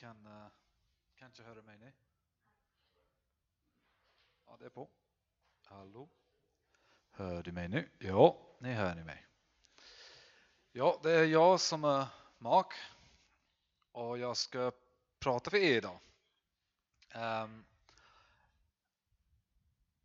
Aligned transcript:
kan 0.00 0.26
uh, 0.26 0.46
kanske 1.14 1.42
höra 1.42 1.62
mig 1.62 1.78
nu. 1.78 1.92
Ja, 4.46 4.56
det 4.58 4.64
är 4.64 4.70
på. 4.70 4.90
Hallå? 5.64 6.08
Hör 7.10 7.42
du 7.42 7.52
mig 7.52 7.68
nu? 7.68 7.90
Ja, 7.98 8.38
ni 8.58 8.72
hör 8.72 8.94
ni 8.94 9.04
mig. 9.04 9.26
Ja, 10.72 11.00
det 11.02 11.12
är 11.12 11.24
jag 11.24 11.60
som 11.60 11.84
är 11.84 12.06
Mark 12.38 12.74
och 13.92 14.18
jag 14.18 14.36
ska 14.36 14.72
prata 15.18 15.50
för 15.50 15.56
er 15.56 15.76
idag. 15.76 15.98
Um, 17.14 17.64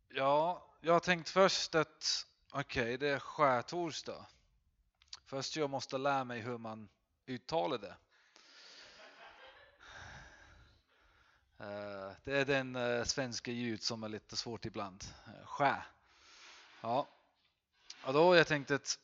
ja, 0.08 0.70
jag 0.80 1.02
tänkte 1.02 1.10
tänkt 1.10 1.28
först 1.28 1.74
att 1.74 2.26
okej, 2.50 2.82
okay, 2.82 2.96
det 2.96 3.08
är 3.08 3.18
skärtorsdag. 3.18 4.26
Först 5.24 5.56
jag 5.56 5.70
måste 5.70 5.98
lära 5.98 6.24
mig 6.24 6.40
hur 6.40 6.58
man 6.58 6.88
uttalar 7.26 7.78
det. 7.78 7.96
Eh, 11.58 12.12
det 12.24 12.32
är 12.38 12.44
den 12.44 12.76
eh, 12.76 13.04
svenska 13.04 13.50
ljud 13.50 13.82
som 13.82 14.02
är 14.02 14.08
lite 14.08 14.36
svårt 14.36 14.64
ibland. 14.64 15.04
Eh, 15.26 15.46
skär. 15.46 15.86
Ja. 16.80 17.08
Och 18.04 18.12
då 18.12 18.36
jag 18.36 18.46
tänkte 18.46 18.74
att 18.74 18.98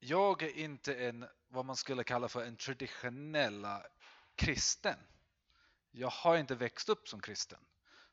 jag 0.00 0.42
är 0.42 0.58
inte 0.58 0.94
en, 0.94 1.26
vad 1.48 1.64
man 1.64 1.76
skulle 1.76 2.04
kalla 2.04 2.28
för 2.28 2.44
en 2.44 2.56
traditionella 2.56 3.82
kristen. 4.34 4.98
Jag 5.90 6.10
har 6.10 6.36
inte 6.36 6.54
växt 6.54 6.88
upp 6.88 7.08
som 7.08 7.20
kristen. 7.20 7.58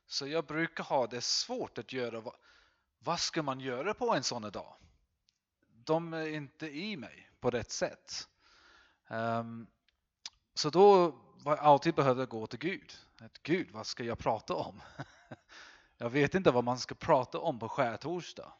Så 0.06 0.26
jag 0.26 0.46
brukar 0.46 0.84
ha 0.84 1.06
det 1.06 1.20
svårt 1.20 1.78
att 1.78 1.92
göra, 1.92 2.20
vad, 2.20 2.34
vad 2.98 3.20
ska 3.20 3.42
man 3.42 3.60
göra 3.60 3.94
på 3.94 4.14
en 4.14 4.22
sån 4.22 4.42
dag? 4.42 4.76
De 5.84 6.12
är 6.12 6.26
inte 6.26 6.66
i 6.66 6.96
mig 6.96 7.30
på 7.40 7.50
rätt 7.50 7.70
sätt. 7.70 8.28
Um, 9.08 9.66
så 10.54 10.70
då 10.70 11.18
alltid 11.44 11.94
behövde 11.94 12.26
gå 12.26 12.46
till 12.46 12.58
Gud. 12.58 12.92
Att, 13.20 13.42
Gud, 13.42 13.70
vad 13.70 13.86
ska 13.86 14.04
jag 14.04 14.18
prata 14.18 14.54
om? 14.54 14.82
jag 15.96 16.10
vet 16.10 16.34
inte 16.34 16.50
vad 16.50 16.64
man 16.64 16.78
ska 16.78 16.94
prata 16.94 17.38
om 17.38 17.58
på 17.58 17.68
skärtorsdag. 17.68 18.52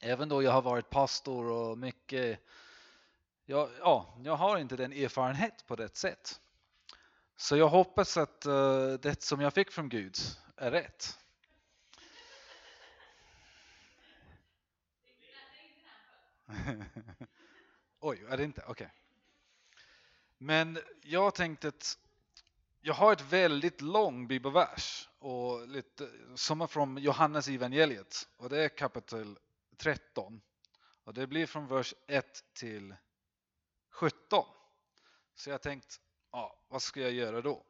Även 0.00 0.28
då 0.28 0.42
jag 0.42 0.52
har 0.52 0.62
varit 0.62 0.90
pastor 0.90 1.50
och 1.50 1.78
mycket, 1.78 2.40
ja, 3.44 3.68
ja, 3.78 4.16
jag 4.24 4.36
har 4.36 4.58
inte 4.58 4.76
den 4.76 4.92
erfarenhet 4.92 5.66
på 5.66 5.76
rätt 5.76 5.96
sätt. 5.96 6.40
Så 7.36 7.56
jag 7.56 7.68
hoppas 7.68 8.16
att 8.16 8.46
uh, 8.46 8.92
det 8.92 9.22
som 9.22 9.40
jag 9.40 9.54
fick 9.54 9.70
från 9.70 9.88
Gud 9.88 10.16
är 10.56 10.70
rätt. 10.70 11.18
Oj, 18.00 18.24
är 18.28 18.36
det 18.36 18.44
inte? 18.44 18.60
Okej. 18.60 18.70
Okay. 18.70 18.88
Men 20.44 20.78
jag 21.02 21.34
tänkte 21.34 21.68
att 21.68 21.98
jag 22.80 22.94
har 22.94 23.12
ett 23.12 23.32
väldigt 23.32 23.80
lång 23.80 24.28
bibelvers 24.28 25.08
och 25.18 25.68
lite, 25.68 26.10
som 26.34 26.60
är 26.60 26.66
från 26.66 26.96
Johannes 26.96 27.48
evangeliet 27.48 28.28
och 28.36 28.48
det 28.48 28.64
är 28.64 28.68
kapitel 28.68 29.38
13 29.76 30.40
och 31.04 31.14
det 31.14 31.26
blir 31.26 31.46
från 31.46 31.66
vers 31.66 31.94
1 32.06 32.44
till 32.54 32.94
17. 33.90 34.44
Så 35.34 35.50
jag 35.50 35.62
tänkte, 35.62 35.94
ja, 36.32 36.64
vad 36.68 36.82
ska 36.82 37.00
jag 37.00 37.12
göra 37.12 37.40
då? 37.40 37.64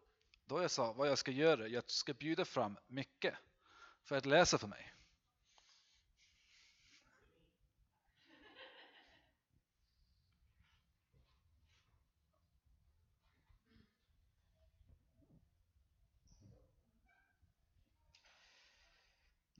Då 0.44 0.62
jag 0.62 0.70
sa 0.70 0.92
vad 0.92 1.08
jag 1.08 1.18
ska 1.18 1.30
göra, 1.30 1.68
jag 1.68 1.90
ska 1.90 2.14
bjuda 2.14 2.44
fram 2.44 2.78
mycket 2.86 3.34
för 4.02 4.16
att 4.16 4.26
läsa 4.26 4.58
för 4.58 4.68
mig. 4.68 4.91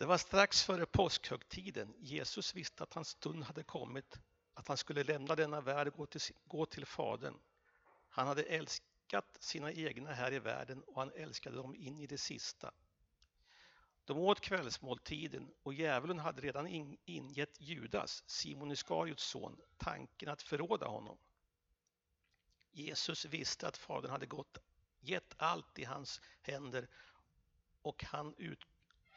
Det 0.02 0.06
var 0.06 0.18
strax 0.18 0.62
före 0.62 0.86
påskhögtiden. 0.86 1.94
Jesus 1.98 2.54
visste 2.54 2.82
att 2.82 2.94
hans 2.94 3.08
stund 3.08 3.44
hade 3.44 3.62
kommit, 3.62 4.18
att 4.54 4.68
han 4.68 4.76
skulle 4.76 5.04
lämna 5.04 5.34
denna 5.34 5.60
värld 5.60 5.88
och 5.88 5.94
gå 5.94 6.06
till, 6.06 6.20
gå 6.44 6.66
till 6.66 6.86
Fadern. 6.86 7.34
Han 8.08 8.26
hade 8.26 8.42
älskat 8.42 9.36
sina 9.40 9.72
egna 9.72 10.12
här 10.12 10.32
i 10.32 10.38
världen 10.38 10.82
och 10.82 10.94
han 11.00 11.12
älskade 11.14 11.56
dem 11.56 11.74
in 11.74 11.98
i 11.98 12.06
det 12.06 12.18
sista. 12.18 12.72
De 14.04 14.18
åt 14.18 14.40
kvällsmåltiden 14.40 15.50
och 15.62 15.74
djävulen 15.74 16.18
hade 16.18 16.42
redan 16.42 16.66
ingett 17.04 17.60
Judas, 17.60 18.22
Simon 18.26 18.72
Iskariots 18.72 19.24
son, 19.24 19.60
tanken 19.76 20.28
att 20.28 20.42
förråda 20.42 20.86
honom. 20.86 21.18
Jesus 22.70 23.24
visste 23.24 23.68
att 23.68 23.76
Fadern 23.76 24.10
hade 24.10 24.26
gått, 24.26 24.58
gett 25.00 25.34
allt 25.36 25.78
i 25.78 25.84
hans 25.84 26.20
händer 26.40 26.88
och 27.82 28.04
han 28.04 28.34
ut, 28.38 28.66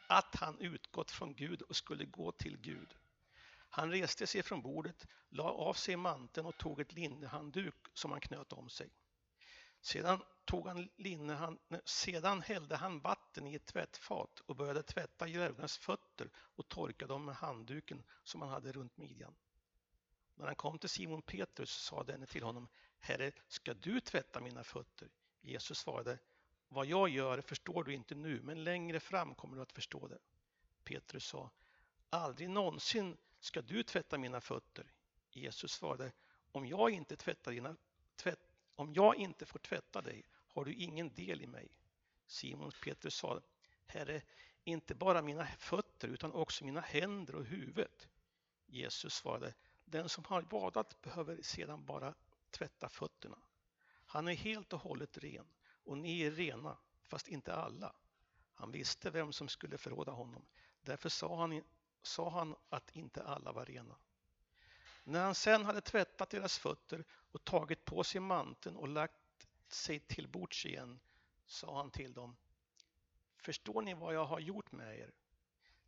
att 0.06 0.36
han 0.36 0.58
utgått 0.58 1.10
från 1.10 1.34
Gud 1.34 1.62
och 1.62 1.76
skulle 1.76 2.04
gå 2.04 2.32
till 2.32 2.58
Gud. 2.58 2.94
Han 3.68 3.90
reste 3.90 4.26
sig 4.26 4.42
från 4.42 4.62
bordet, 4.62 5.06
la 5.28 5.44
av 5.44 5.74
sig 5.74 5.96
manteln 5.96 6.46
och 6.46 6.58
tog 6.58 6.80
ett 6.80 6.92
linnehandduk 6.92 7.74
som 7.92 8.10
han 8.10 8.20
knöt 8.20 8.52
om 8.52 8.68
sig. 8.68 8.90
Sedan, 9.80 10.22
tog 10.44 10.68
han 10.68 10.88
linnehand, 10.96 11.58
sedan 11.84 12.42
hällde 12.42 12.76
han 12.76 13.00
vatten 13.00 13.46
i 13.46 13.54
ett 13.54 13.66
tvättfat 13.66 14.40
och 14.40 14.56
började 14.56 14.82
tvätta 14.82 15.28
djävulens 15.28 15.78
fötter 15.78 16.30
och 16.36 16.68
torka 16.68 17.06
dem 17.06 17.24
med 17.24 17.36
handduken 17.36 18.02
som 18.22 18.42
han 18.42 18.50
hade 18.50 18.72
runt 18.72 18.96
midjan. 18.96 19.34
När 20.34 20.46
han 20.46 20.54
kom 20.54 20.78
till 20.78 20.88
Simon 20.88 21.22
Petrus 21.22 21.70
sa 21.70 22.02
denne 22.02 22.26
till 22.26 22.42
honom, 22.42 22.68
Herre, 22.98 23.32
ska 23.48 23.74
du 23.74 24.00
tvätta 24.00 24.40
mina 24.40 24.64
fötter? 24.64 25.08
Jesus 25.40 25.78
svarade, 25.78 26.18
vad 26.68 26.86
jag 26.86 27.08
gör 27.08 27.40
förstår 27.40 27.84
du 27.84 27.94
inte 27.94 28.14
nu, 28.14 28.42
men 28.42 28.64
längre 28.64 29.00
fram 29.00 29.34
kommer 29.34 29.56
du 29.56 29.62
att 29.62 29.72
förstå 29.72 30.08
det. 30.08 30.18
Petrus 30.84 31.24
sa, 31.24 31.50
aldrig 32.10 32.50
någonsin 32.50 33.16
ska 33.40 33.62
du 33.62 33.82
tvätta 33.82 34.18
mina 34.18 34.40
fötter. 34.40 34.92
Jesus 35.30 35.72
svarade, 35.72 36.12
om 36.52 36.66
jag 36.66 36.90
inte 36.90 37.16
tvättar 37.16 37.52
dina, 37.52 37.76
tvätt, 38.16 38.40
om 38.74 38.94
jag 38.94 39.16
inte 39.16 39.46
får 39.46 39.58
tvätta 39.58 40.02
dig 40.02 40.24
har 40.32 40.64
du 40.64 40.74
ingen 40.74 41.14
del 41.14 41.42
i 41.42 41.46
mig. 41.46 41.68
Simon 42.26 42.72
Petrus 42.82 43.14
sa, 43.14 43.40
Herre, 43.86 44.22
inte 44.64 44.94
bara 44.94 45.22
mina 45.22 45.46
fötter 45.46 46.08
utan 46.08 46.32
också 46.32 46.64
mina 46.64 46.80
händer 46.80 47.34
och 47.34 47.44
huvudet. 47.44 48.08
Jesus 48.66 49.14
svarade, 49.14 49.54
den 49.84 50.08
som 50.08 50.24
har 50.24 50.42
badat 50.42 51.02
behöver 51.02 51.42
sedan 51.42 51.84
bara 51.84 52.14
tvätta 52.50 52.88
fötterna. 52.88 53.38
Han 54.06 54.28
är 54.28 54.34
helt 54.34 54.72
och 54.72 54.80
hållet 54.80 55.18
ren 55.18 55.46
och 55.86 55.98
ni 55.98 56.20
är 56.20 56.30
rena, 56.30 56.78
fast 57.02 57.28
inte 57.28 57.54
alla. 57.54 57.92
Han 58.54 58.72
visste 58.72 59.10
vem 59.10 59.32
som 59.32 59.48
skulle 59.48 59.78
förråda 59.78 60.12
honom. 60.12 60.46
Därför 60.80 61.08
sa 61.08 61.40
han, 61.40 61.62
sa 62.02 62.30
han 62.30 62.56
att 62.68 62.90
inte 62.90 63.22
alla 63.22 63.52
var 63.52 63.64
rena. 63.64 63.96
När 65.04 65.24
han 65.24 65.34
sen 65.34 65.64
hade 65.64 65.80
tvättat 65.80 66.30
deras 66.30 66.58
fötter 66.58 67.04
och 67.10 67.44
tagit 67.44 67.84
på 67.84 68.04
sig 68.04 68.20
manteln 68.20 68.76
och 68.76 68.88
lagt 68.88 69.48
sig 69.68 70.00
till 70.00 70.28
bords 70.28 70.66
igen 70.66 71.00
sa 71.46 71.76
han 71.76 71.90
till 71.90 72.12
dem 72.12 72.36
Förstår 73.36 73.82
ni 73.82 73.94
vad 73.94 74.14
jag 74.14 74.24
har 74.24 74.40
gjort 74.40 74.72
med 74.72 74.98
er? 74.98 75.12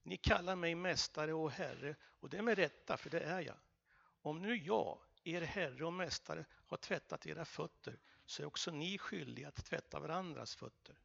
Ni 0.02 0.16
kallar 0.16 0.56
mig 0.56 0.74
mästare 0.74 1.34
och 1.34 1.50
herre 1.50 1.96
och 2.02 2.30
det 2.30 2.38
är 2.38 2.42
med 2.42 2.58
rätta, 2.58 2.96
för 2.96 3.10
det 3.10 3.20
är 3.20 3.40
jag. 3.40 3.56
Om 4.22 4.42
nu 4.42 4.56
jag, 4.56 4.98
er 5.24 5.42
herre 5.42 5.84
och 5.84 5.92
mästare, 5.92 6.44
har 6.50 6.76
tvättat 6.76 7.26
era 7.26 7.44
fötter 7.44 7.98
så 8.28 8.42
är 8.42 8.46
också 8.46 8.70
ni 8.70 8.98
skyldiga 8.98 9.48
att 9.48 9.64
tvätta 9.64 10.00
varandras 10.00 10.54
fötter. 10.56 10.98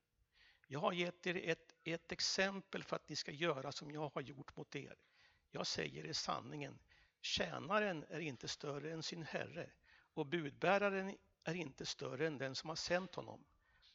Jag 0.67 0.79
har 0.79 0.94
gett 0.94 1.28
er 1.28 1.50
ett, 1.50 1.75
ett 1.84 2.11
exempel 2.11 2.84
för 2.84 2.95
att 2.95 3.09
ni 3.09 3.16
ska 3.16 3.31
göra 3.31 3.72
som 3.72 3.91
jag 3.91 4.11
har 4.13 4.22
gjort 4.22 4.56
mot 4.57 4.75
er. 4.75 4.96
Jag 5.52 5.67
säger 5.67 6.05
er 6.05 6.14
sanningen. 6.14 6.79
Tjänaren 7.22 8.05
är 8.09 8.20
inte 8.20 8.47
större 8.47 8.91
än 8.91 9.03
sin 9.03 9.23
herre 9.23 9.70
och 10.14 10.25
budbäraren 10.25 11.17
är 11.43 11.53
inte 11.53 11.85
större 11.85 12.28
än 12.28 12.37
den 12.37 12.55
som 12.55 12.70
har 12.70 12.75
sänt 12.75 13.16
honom. 13.16 13.43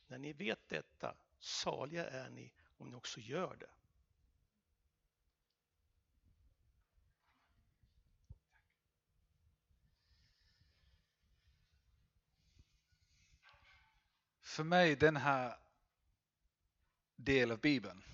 När 0.06 0.18
ni 0.18 0.32
vet 0.32 0.68
detta, 0.68 1.16
saliga 1.38 2.06
är 2.10 2.30
ni 2.30 2.52
om 2.76 2.88
ni 2.90 2.96
också 2.96 3.20
gör 3.20 3.56
det. 3.56 3.70
För 14.58 14.64
mig 14.64 14.96
den 14.96 15.16
här 15.16 15.56
delen 17.16 17.52
av 17.52 17.60
Bibeln 17.60 18.04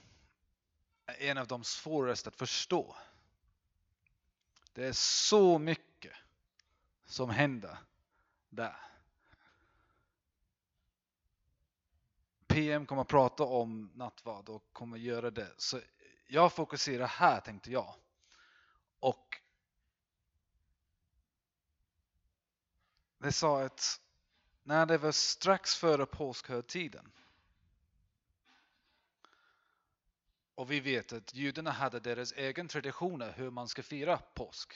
är 1.06 1.30
en 1.30 1.38
av 1.38 1.46
de 1.46 1.64
svåraste 1.64 2.28
att 2.28 2.36
förstå. 2.36 2.96
Det 4.72 4.84
är 4.86 4.92
så 4.92 5.58
mycket 5.58 6.12
som 7.04 7.30
händer 7.30 7.78
där. 8.48 8.76
PM 12.46 12.86
kommer 12.86 13.02
att 13.02 13.08
prata 13.08 13.44
om 13.44 13.90
nattvard 13.94 14.48
och 14.48 14.72
kommer 14.72 14.96
göra 14.96 15.30
det. 15.30 15.54
Så 15.56 15.80
jag 16.26 16.52
fokuserar 16.52 17.06
här 17.06 17.40
tänkte 17.40 17.72
jag. 17.72 17.94
Och 18.98 19.40
det 23.18 23.32
sa 23.32 23.62
att 23.62 24.03
när 24.64 24.86
det 24.86 24.98
var 24.98 25.12
strax 25.12 25.74
före 25.74 26.06
påskhögtiden. 26.06 27.12
Och 30.54 30.70
vi 30.70 30.80
vet 30.80 31.12
att 31.12 31.34
judarna 31.34 31.70
hade 31.70 32.00
deras 32.00 32.32
egen 32.32 32.68
traditioner 32.68 33.32
hur 33.36 33.50
man 33.50 33.68
ska 33.68 33.82
fira 33.82 34.16
påsk. 34.16 34.74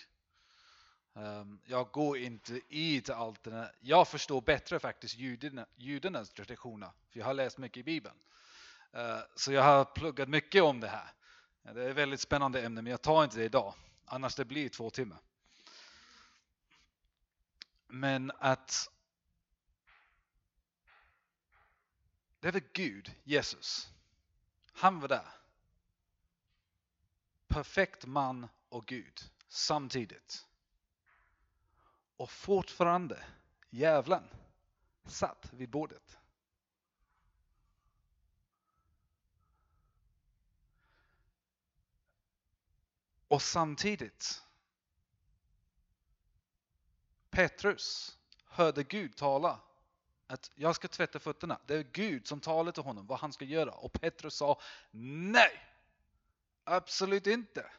Ehm, 1.14 1.60
jag 1.64 1.90
går 1.90 2.18
inte 2.18 2.60
i 2.68 3.00
till 3.00 3.14
allt 3.14 3.42
det 3.42 3.50
där. 3.50 3.72
Jag 3.80 4.08
förstår 4.08 4.40
bättre 4.40 4.78
faktiskt 4.78 5.16
judarna, 5.16 5.66
judarnas 5.76 6.30
traditioner, 6.30 6.90
för 7.10 7.18
jag 7.18 7.26
har 7.26 7.34
läst 7.34 7.58
mycket 7.58 7.76
i 7.76 7.82
Bibeln. 7.82 8.16
Ehm, 8.92 9.20
så 9.34 9.52
jag 9.52 9.62
har 9.62 9.84
pluggat 9.84 10.28
mycket 10.28 10.62
om 10.62 10.80
det 10.80 10.88
här. 10.88 11.12
Det 11.62 11.82
är 11.82 11.90
ett 11.90 11.96
väldigt 11.96 12.20
spännande 12.20 12.62
ämne, 12.62 12.82
men 12.82 12.90
jag 12.90 13.02
tar 13.02 13.24
inte 13.24 13.38
det 13.38 13.44
idag. 13.44 13.74
Annars 14.04 14.34
det 14.34 14.44
blir 14.44 14.68
två 14.68 14.90
timmar. 14.90 15.18
Men 17.86 18.32
att 18.38 18.90
det 22.40 22.50
var 22.50 22.62
Gud, 22.72 23.14
Jesus. 23.24 23.92
Han 24.72 25.00
var 25.00 25.08
där. 25.08 25.32
Perfekt 27.46 28.06
man 28.06 28.48
och 28.68 28.86
Gud 28.86 29.30
samtidigt. 29.48 30.46
Och 32.16 32.30
fortfarande 32.30 33.24
djävulen 33.70 34.28
satt 35.04 35.52
vid 35.52 35.70
bordet. 35.70 36.18
Och 43.28 43.42
samtidigt 43.42 44.42
Petrus 47.30 48.18
hörde 48.44 48.84
Gud 48.84 49.16
tala 49.16 49.60
att 50.28 50.50
jag 50.54 50.74
ska 50.76 50.88
tvätta 50.88 51.18
fötterna. 51.18 51.60
Det 51.66 51.74
är 51.74 51.82
Gud 51.82 52.26
som 52.26 52.40
talar 52.40 52.72
till 52.72 52.82
honom 52.82 53.06
vad 53.06 53.18
han 53.18 53.32
ska 53.32 53.44
göra. 53.44 53.70
Och 53.70 53.92
Petrus 53.92 54.34
sa 54.34 54.60
nej, 54.90 55.66
absolut 56.64 57.26
inte. 57.26 57.70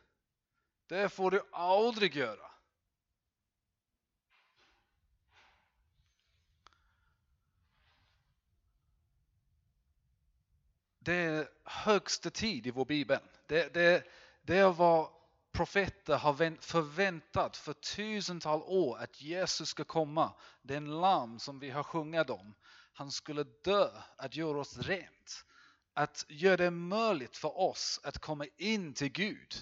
Det 0.87 1.09
får 1.09 1.31
du 1.31 1.41
aldrig 1.51 2.15
göra. 2.15 2.51
Det 10.99 11.13
är 11.13 11.49
högsta 11.63 12.29
tid 12.29 12.67
i 12.67 12.71
vår 12.71 12.85
bibel. 12.85 13.19
Det, 13.47 13.73
det, 13.73 14.03
det 14.41 14.63
var 14.63 15.18
profeter 15.51 16.17
har 16.17 16.61
förväntat 16.61 17.57
för 17.57 17.73
tusentals 17.73 18.63
år 18.67 18.97
att 18.97 19.21
Jesus 19.21 19.69
ska 19.69 19.83
komma. 19.83 20.33
Den 20.61 20.99
lam 21.01 21.39
som 21.39 21.59
vi 21.59 21.69
har 21.69 21.83
sjungit 21.83 22.29
om. 22.29 22.55
Han 22.93 23.11
skulle 23.11 23.43
dö 23.43 23.89
att 24.15 24.35
göra 24.35 24.59
oss 24.59 24.77
rent. 24.77 25.45
Att 25.93 26.25
göra 26.27 26.57
det 26.57 26.71
möjligt 26.71 27.37
för 27.37 27.59
oss 27.59 27.99
att 28.03 28.17
komma 28.17 28.45
in 28.57 28.93
till 28.93 29.11
Gud 29.11 29.55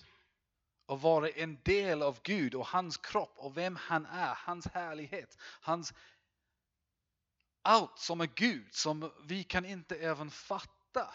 och 0.85 1.01
vara 1.01 1.29
en 1.29 1.59
del 1.63 2.01
av 2.01 2.19
Gud 2.23 2.55
och 2.55 2.67
hans 2.67 2.97
kropp 2.97 3.33
och 3.35 3.57
vem 3.57 3.75
han 3.75 4.05
är, 4.05 4.35
hans 4.35 4.67
härlighet, 4.67 5.37
hans 5.41 5.93
allt 7.61 7.99
som 7.99 8.21
är 8.21 8.29
Gud 8.35 8.73
som 8.73 9.11
vi 9.23 9.43
kan 9.43 9.65
inte 9.65 9.95
även 9.95 10.31
fatta. 10.31 11.13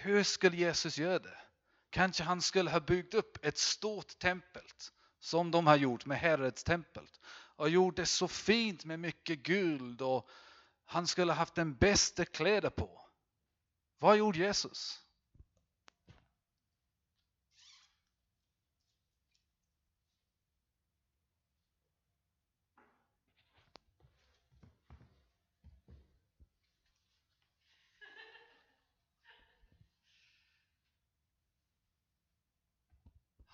Hur 0.00 0.22
skulle 0.22 0.56
Jesus 0.56 0.98
göra 0.98 1.18
det? 1.18 1.38
Kanske 1.90 2.22
han 2.22 2.42
skulle 2.42 2.70
ha 2.70 2.80
byggt 2.80 3.14
upp 3.14 3.44
ett 3.44 3.58
stort 3.58 4.18
tempel 4.18 4.62
som 5.20 5.50
de 5.50 5.66
har 5.66 5.76
gjort 5.76 6.06
med 6.06 6.18
Herods 6.18 6.64
tempel 6.64 7.06
och 7.56 7.68
gjort 7.68 7.96
det 7.96 8.06
så 8.06 8.28
fint 8.28 8.84
med 8.84 9.00
mycket 9.00 9.38
guld 9.38 10.02
och 10.02 10.28
han 10.84 11.06
skulle 11.06 11.32
ha 11.32 11.38
haft 11.38 11.54
den 11.54 11.74
bästa 11.74 12.24
kläder 12.24 12.70
på. 12.70 13.00
Vad 13.98 14.16
gjorde 14.16 14.38
Jesus? 14.38 15.02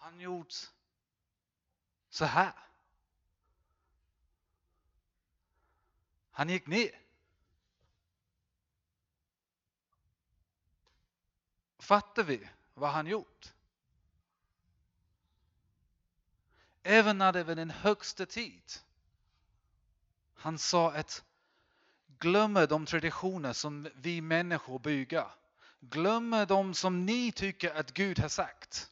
Han 0.04 0.20
gjorde 0.20 0.54
så 2.10 2.24
här. 2.24 2.52
Han 6.30 6.48
gick 6.48 6.66
ner. 6.66 7.00
Fattar 11.78 12.22
vi 12.22 12.48
vad 12.74 12.90
han 12.90 13.06
gjort? 13.06 13.52
Även 16.82 17.18
när 17.18 17.32
det 17.32 17.44
var 17.44 17.54
den 17.54 17.70
högsta 17.70 18.26
tid. 18.26 18.72
Han 20.34 20.58
sa 20.58 20.92
att 20.92 21.24
glömmer 22.18 22.66
de 22.66 22.86
traditioner 22.86 23.52
som 23.52 23.88
vi 23.94 24.20
människor 24.20 24.78
bygger. 24.78 25.30
Glömmer 25.80 26.46
de 26.46 26.74
som 26.74 27.06
ni 27.06 27.32
tycker 27.32 27.74
att 27.74 27.94
Gud 27.94 28.18
har 28.18 28.28
sagt. 28.28 28.90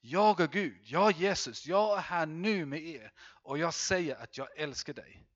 Jag 0.00 0.40
är 0.40 0.48
Gud, 0.48 0.80
jag 0.84 1.08
är 1.08 1.14
Jesus, 1.14 1.66
jag 1.66 1.98
är 1.98 2.02
här 2.02 2.26
nu 2.26 2.66
med 2.66 2.80
er 2.80 3.12
och 3.18 3.58
jag 3.58 3.74
säger 3.74 4.16
att 4.16 4.38
jag 4.38 4.58
älskar 4.58 4.94
dig. 4.94 5.26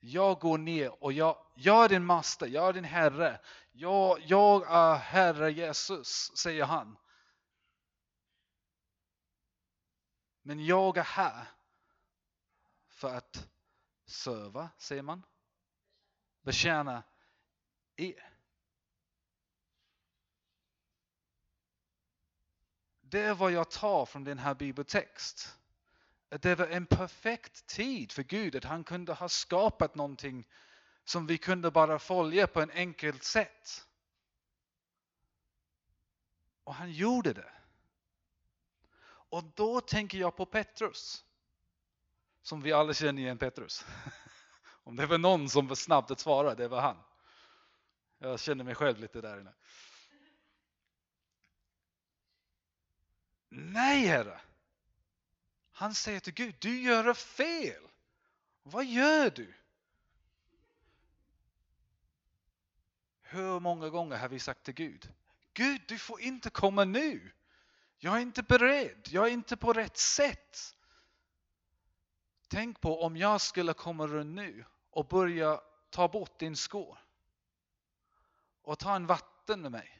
Jag 0.00 0.40
går 0.40 0.58
ner 0.58 1.02
och 1.04 1.12
jag, 1.12 1.46
jag 1.54 1.84
är 1.84 1.88
din 1.88 2.04
master, 2.04 2.46
jag 2.46 2.68
är 2.68 2.72
din 2.72 2.84
herre. 2.84 3.40
Jag, 3.72 4.20
jag 4.20 4.66
är 4.68 4.96
Herre 4.96 5.52
Jesus, 5.52 6.36
säger 6.36 6.64
han. 6.64 6.96
Men 10.42 10.66
jag 10.66 10.96
är 10.96 11.02
här 11.02 11.46
för 12.88 13.14
att 13.14 13.48
serva, 14.06 14.70
säger 14.78 15.02
man, 15.02 15.26
betjäna 16.42 17.02
er. 17.96 18.29
Det 23.10 23.20
är 23.20 23.34
vad 23.34 23.52
jag 23.52 23.70
tar 23.70 24.06
från 24.06 24.24
den 24.24 24.38
här 24.38 24.54
bibeltext. 24.54 25.56
Att 26.28 26.42
det 26.42 26.54
var 26.54 26.66
en 26.66 26.86
perfekt 26.86 27.66
tid 27.66 28.12
för 28.12 28.22
Gud, 28.22 28.56
att 28.56 28.64
han 28.64 28.84
kunde 28.84 29.12
ha 29.12 29.28
skapat 29.28 29.94
någonting 29.94 30.46
som 31.04 31.26
vi 31.26 31.38
kunde 31.38 31.70
bara 31.70 31.98
följa 31.98 32.46
på 32.46 32.60
en 32.60 32.70
enkelt 32.70 33.24
sätt. 33.24 33.86
Och 36.64 36.74
han 36.74 36.92
gjorde 36.92 37.32
det. 37.32 37.52
Och 39.02 39.44
då 39.44 39.80
tänker 39.80 40.18
jag 40.18 40.36
på 40.36 40.46
Petrus. 40.46 41.24
Som 42.42 42.62
vi 42.62 42.72
alla 42.72 42.94
känner 42.94 43.22
igen 43.22 43.38
Petrus. 43.38 43.86
Om 44.84 44.96
det 44.96 45.06
var 45.06 45.18
någon 45.18 45.48
som 45.48 45.66
var 45.66 45.76
snabb 45.76 46.10
att 46.10 46.20
svara, 46.20 46.54
det 46.54 46.68
var 46.68 46.80
han. 46.80 46.96
Jag 48.18 48.40
känner 48.40 48.64
mig 48.64 48.74
själv 48.74 48.98
lite 48.98 49.20
där 49.20 49.40
inne. 49.40 49.52
Nej, 53.50 54.06
Herre. 54.06 54.40
Han 55.72 55.94
säger 55.94 56.20
till 56.20 56.34
Gud, 56.34 56.54
du 56.58 56.80
gör 56.80 57.14
fel. 57.14 57.82
Vad 58.62 58.84
gör 58.84 59.30
du? 59.30 59.54
Hur 63.22 63.60
många 63.60 63.88
gånger 63.88 64.16
har 64.16 64.28
vi 64.28 64.38
sagt 64.38 64.62
till 64.62 64.74
Gud, 64.74 65.12
Gud 65.52 65.82
du 65.88 65.98
får 65.98 66.20
inte 66.20 66.50
komma 66.50 66.84
nu. 66.84 67.32
Jag 67.98 68.16
är 68.16 68.20
inte 68.20 68.42
beredd, 68.42 69.08
jag 69.10 69.26
är 69.26 69.30
inte 69.30 69.56
på 69.56 69.72
rätt 69.72 69.98
sätt. 69.98 70.76
Tänk 72.48 72.80
på 72.80 73.02
om 73.02 73.16
jag 73.16 73.40
skulle 73.40 73.72
komma 73.72 74.06
runt 74.06 74.34
nu 74.34 74.64
och 74.90 75.06
börja 75.06 75.60
ta 75.90 76.08
bort 76.08 76.38
din 76.38 76.56
skor 76.56 76.98
och 78.62 78.78
ta 78.78 78.96
en 78.96 79.06
vatten 79.06 79.60
med 79.60 79.72
mig. 79.72 79.99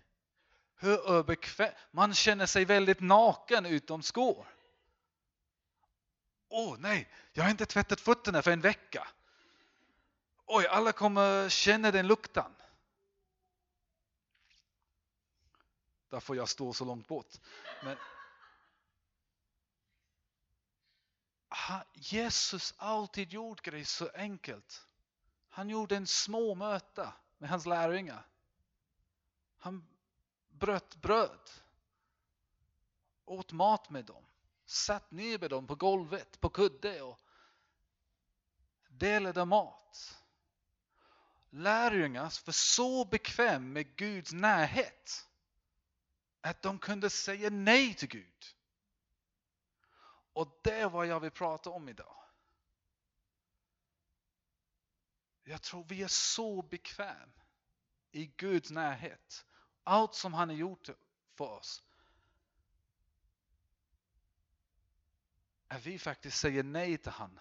Hur 0.83 1.11
obekväm, 1.11 1.73
man 1.91 2.15
känner 2.15 2.47
sig 2.47 2.65
väldigt 2.65 3.01
naken 3.01 3.67
utom 3.67 4.03
skor. 4.03 4.47
Åh 6.49 6.75
oh, 6.75 6.79
nej, 6.79 7.13
jag 7.33 7.45
har 7.45 7.51
inte 7.51 7.67
tvättat 7.67 8.01
fötterna 8.01 8.43
för 8.43 8.51
en 8.51 8.61
vecka. 8.61 9.09
Oj, 10.47 10.67
alla 10.67 10.93
kommer 10.93 11.49
känna 11.49 11.91
den 11.91 12.07
lukten. 12.07 12.57
Där 16.09 16.21
får 16.21 16.37
jag 16.37 16.49
stå 16.49 16.73
så 16.73 16.85
långt 16.85 17.09
bort. 17.09 17.35
Men 17.85 17.97
Jesus 21.95 22.75
alltid 22.77 23.33
gjort 23.33 23.63
grejer 23.63 23.85
så 23.85 24.11
enkelt. 24.15 24.87
Han 25.49 25.69
gjorde 25.69 25.97
en 25.97 26.07
små 26.07 26.55
möte 26.55 27.13
med 27.39 27.51
hans 27.51 27.67
lärjungar. 27.67 28.27
Han 29.59 29.90
bröt 30.61 30.97
bröd. 30.97 31.51
åt 33.25 33.53
mat 33.53 33.91
med 33.91 34.05
dem, 34.05 34.25
satt 34.67 35.11
ner 35.11 35.39
med 35.39 35.51
dem 35.51 35.67
på 35.67 35.75
golvet, 35.75 36.41
på 36.41 36.49
kudde 36.49 37.03
och 37.03 37.21
delade 38.89 39.45
mat. 39.45 40.23
Lärjungar 41.51 42.23
var 42.23 42.53
så 42.53 43.05
bekväm 43.05 43.73
med 43.73 43.97
Guds 43.97 44.33
närhet 44.33 45.29
att 46.41 46.63
de 46.63 46.79
kunde 46.79 47.11
säga 47.11 47.51
nej 47.51 47.95
till 47.95 48.09
Gud. 48.09 48.45
Och 50.33 50.61
det 50.63 50.81
är 50.81 50.89
vad 50.89 51.07
jag 51.07 51.21
vill 51.21 51.31
prata 51.31 51.71
om 51.71 51.89
idag. 51.89 52.17
Jag 55.45 55.63
tror 55.63 55.85
vi 55.85 56.03
är 56.03 56.09
så 56.09 56.63
bekväm 56.63 57.33
i 58.11 58.27
Guds 58.27 58.71
närhet. 58.71 59.47
Allt 59.91 60.15
som 60.15 60.35
han 60.35 60.49
har 60.49 60.57
gjort 60.57 60.89
för 61.35 61.51
oss. 61.51 61.83
Att 65.69 65.87
vi 65.87 65.99
faktiskt 65.99 66.39
säger 66.39 66.63
nej 66.63 66.99
till 66.99 67.13
han. 67.13 67.41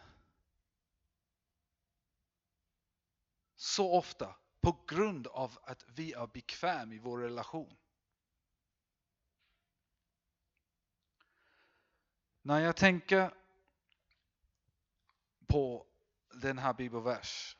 Så 3.55 3.97
ofta 3.97 4.35
på 4.61 4.83
grund 4.87 5.27
av 5.27 5.59
att 5.63 5.85
vi 5.87 6.13
är 6.13 6.27
bekväma 6.27 6.93
i 6.93 6.99
vår 6.99 7.17
relation. 7.17 7.77
När 12.41 12.59
jag 12.59 12.75
tänker 12.75 13.33
på 15.47 15.87
den 16.33 16.57
här 16.57 16.73
bibelvers 16.73 17.57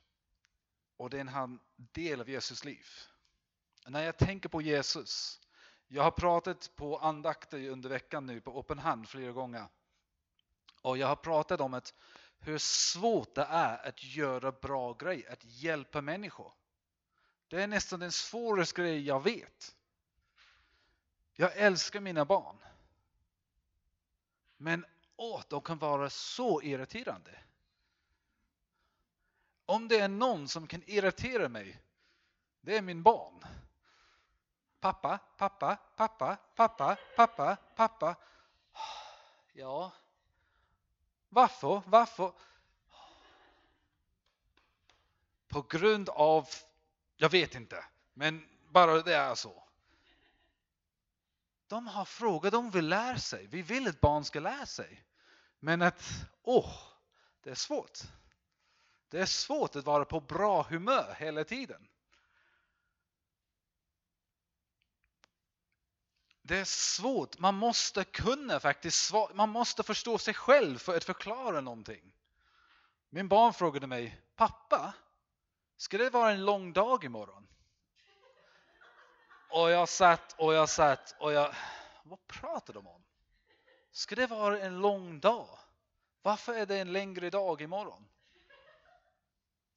och 0.97 1.09
den 1.09 1.27
här 1.27 1.57
del 1.75 2.21
av 2.21 2.29
Jesus 2.29 2.65
liv. 2.65 2.87
När 3.87 4.03
jag 4.03 4.17
tänker 4.17 4.49
på 4.49 4.61
Jesus, 4.61 5.39
jag 5.87 6.03
har 6.03 6.11
pratat 6.11 6.71
på 6.75 6.97
andakter 6.97 7.69
under 7.69 7.89
veckan 7.89 8.25
nu 8.25 8.41
på 8.41 8.59
Open 8.59 8.79
Hand 8.79 9.09
flera 9.09 9.31
gånger. 9.31 9.65
Och 10.81 10.97
jag 10.97 11.07
har 11.07 11.15
pratat 11.15 11.61
om 11.61 11.73
att 11.73 11.93
hur 12.39 12.57
svårt 12.57 13.35
det 13.35 13.47
är 13.49 13.87
att 13.87 14.03
göra 14.03 14.51
bra 14.51 14.93
grejer, 14.93 15.31
att 15.33 15.43
hjälpa 15.43 16.01
människor. 16.01 16.53
Det 17.47 17.63
är 17.63 17.67
nästan 17.67 17.99
den 17.99 18.11
svåraste 18.11 18.81
grejen 18.81 19.05
jag 19.05 19.23
vet. 19.23 19.75
Jag 21.33 21.57
älskar 21.57 21.99
mina 21.99 22.25
barn. 22.25 22.57
Men 24.57 24.85
åh, 25.15 25.41
de 25.47 25.61
kan 25.61 25.77
vara 25.77 26.09
så 26.09 26.61
irriterande. 26.61 27.39
Om 29.65 29.87
det 29.87 29.99
är 29.99 30.07
någon 30.07 30.47
som 30.47 30.67
kan 30.67 30.83
irritera 30.85 31.49
mig, 31.49 31.81
det 32.61 32.77
är 32.77 32.81
min 32.81 33.03
barn. 33.03 33.45
Pappa, 34.79 35.19
pappa, 35.37 35.77
pappa, 35.95 36.37
pappa, 36.55 36.97
pappa, 37.15 37.57
pappa. 37.75 38.15
Ja, 39.53 39.91
varför? 41.29 41.81
Varför? 41.85 42.31
På 45.47 45.61
grund 45.61 46.09
av, 46.09 46.47
jag 47.17 47.29
vet 47.29 47.55
inte, 47.55 47.85
men 48.13 48.47
bara 48.69 49.01
det 49.01 49.15
är 49.15 49.35
så. 49.35 49.63
De 51.67 51.87
har 51.87 52.05
frågor, 52.05 52.51
de 52.51 52.69
vill 52.69 52.87
lära 52.87 53.17
sig. 53.17 53.47
Vi 53.47 53.61
vill 53.61 53.87
att 53.87 54.01
barn 54.01 54.25
ska 54.25 54.39
lära 54.39 54.65
sig. 54.65 55.05
Men 55.59 55.81
att, 55.81 56.03
åh, 56.43 56.65
oh, 56.65 56.73
det 57.43 57.49
är 57.49 57.55
svårt. 57.55 57.99
Det 59.09 59.19
är 59.19 59.25
svårt 59.25 59.75
att 59.75 59.85
vara 59.85 60.05
på 60.05 60.19
bra 60.19 60.63
humör 60.63 61.15
hela 61.17 61.43
tiden. 61.43 61.87
Det 66.49 66.57
är 66.57 66.65
svårt. 66.65 67.39
Man 67.39 67.55
måste 67.55 68.03
kunna 68.03 68.59
faktiskt 68.59 69.03
svara, 69.03 69.33
man 69.33 69.49
måste 69.49 69.83
förstå 69.83 70.17
sig 70.17 70.33
själv 70.33 70.77
för 70.77 70.97
att 70.97 71.03
förklara 71.03 71.61
någonting. 71.61 72.13
Min 73.09 73.27
barn 73.27 73.53
frågade 73.53 73.87
mig, 73.87 74.21
pappa, 74.35 74.93
ska 75.77 75.97
det 75.97 76.09
vara 76.09 76.31
en 76.31 76.45
lång 76.45 76.73
dag 76.73 77.03
imorgon? 77.03 77.47
Och 79.49 79.71
jag 79.71 79.89
satt 79.89 80.35
och 80.37 80.53
jag 80.53 80.69
satt 80.69 81.15
och 81.19 81.33
jag, 81.33 81.55
vad 82.03 82.27
pratar 82.27 82.73
de 82.73 82.87
om? 82.87 83.03
Ska 83.91 84.15
det 84.15 84.27
vara 84.27 84.59
en 84.59 84.79
lång 84.79 85.19
dag? 85.19 85.59
Varför 86.21 86.53
är 86.53 86.65
det 86.65 86.79
en 86.79 86.93
längre 86.93 87.29
dag 87.29 87.61
imorgon? 87.61 88.09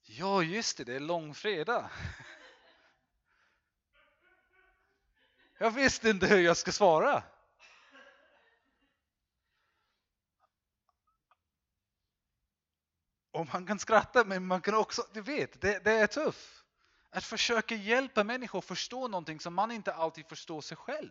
Ja, 0.02 0.42
just 0.42 0.76
det, 0.76 0.84
det 0.84 0.94
är 0.94 1.00
långfredag. 1.00 1.90
Jag 5.62 5.71
visste 5.71 6.11
inte 6.11 6.26
hur 6.26 6.40
jag 6.40 6.57
ska 6.57 6.73
svara. 6.73 7.23
Och 13.31 13.47
man 13.52 13.66
kan 13.66 13.78
skratta, 13.78 14.25
men 14.25 14.47
man 14.47 14.61
kan 14.61 14.75
också, 14.75 15.07
du 15.12 15.21
vet, 15.21 15.61
det, 15.61 15.85
det 15.85 15.92
är 15.92 16.07
tufft. 16.07 16.64
Att 17.11 17.25
försöka 17.25 17.75
hjälpa 17.75 18.25
människor 18.25 18.59
att 18.59 18.64
förstå 18.64 19.09
någonting 19.09 19.40
som 19.40 19.54
man 19.54 19.71
inte 19.71 19.95
alltid 19.95 20.26
förstår 20.26 20.61
sig 20.61 20.76
själv. 20.76 21.11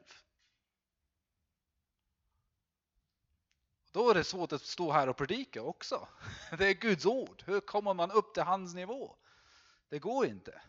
Då 3.91 4.09
är 4.09 4.13
det 4.13 4.23
svårt 4.23 4.51
att 4.51 4.61
stå 4.61 4.91
här 4.91 5.09
och 5.09 5.17
predika 5.17 5.61
också. 5.61 6.07
Det 6.57 6.67
är 6.67 6.73
Guds 6.73 7.05
ord. 7.05 7.43
Hur 7.45 7.59
kommer 7.59 7.93
man 7.93 8.11
upp 8.11 8.33
till 8.33 8.43
hans 8.43 8.73
nivå? 8.73 9.15
Det 9.89 9.99
går 9.99 10.25
inte. 10.25 10.61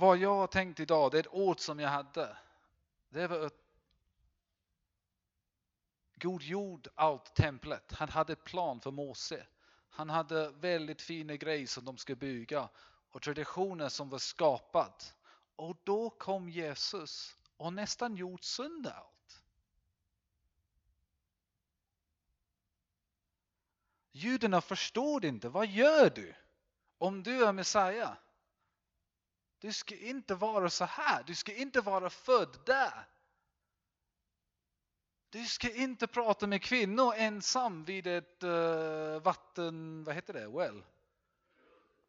Vad 0.00 0.16
jag 0.16 0.34
har 0.34 0.46
tänkt 0.46 0.80
idag, 0.80 1.10
det 1.10 1.18
är 1.18 1.20
ett 1.20 1.34
ord 1.34 1.60
som 1.60 1.80
jag 1.80 1.88
hade. 1.88 2.36
Det 3.08 3.26
var 3.26 3.46
att 3.46 3.54
Gud 6.14 6.42
gjorde 6.42 6.90
allt 6.94 7.34
templet. 7.34 7.92
Han 7.92 8.08
hade 8.08 8.32
ett 8.32 8.44
plan 8.44 8.80
för 8.80 8.90
Mose. 8.90 9.46
Han 9.90 10.10
hade 10.10 10.50
väldigt 10.50 11.02
fina 11.02 11.36
grejer 11.36 11.66
som 11.66 11.84
de 11.84 11.96
skulle 11.96 12.16
bygga 12.16 12.68
och 13.10 13.22
traditioner 13.22 13.88
som 13.88 14.08
var 14.08 14.18
skapade. 14.18 15.04
Och 15.56 15.76
då 15.84 16.10
kom 16.10 16.48
Jesus 16.48 17.36
och 17.56 17.72
nästan 17.72 18.16
gjort 18.16 18.44
sönder 18.44 18.90
allt. 18.90 19.42
Judarna 24.12 24.60
förstod 24.60 25.24
inte, 25.24 25.48
vad 25.48 25.66
gör 25.66 26.10
du 26.10 26.34
om 26.98 27.22
du 27.22 27.44
är 27.44 27.52
Messiah? 27.52 28.16
Du 29.60 29.72
ska 29.72 29.96
inte 29.96 30.34
vara 30.34 30.70
så 30.70 30.84
här, 30.84 31.22
du 31.22 31.34
ska 31.34 31.54
inte 31.54 31.80
vara 31.80 32.10
född 32.10 32.58
där. 32.66 33.08
Du 35.30 35.46
ska 35.46 35.74
inte 35.74 36.06
prata 36.06 36.46
med 36.46 36.62
kvinnor 36.62 37.14
ensam 37.16 37.84
vid 37.84 38.06
ett 38.06 38.42
uh, 38.42 39.20
vatten, 39.20 40.04
vad 40.04 40.14
heter 40.14 40.32
det, 40.32 40.48
well? 40.48 40.84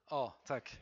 Ja, 0.10 0.41
tack. 0.46 0.77